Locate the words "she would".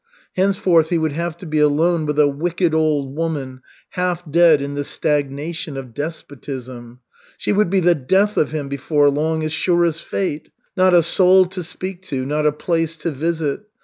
7.37-7.69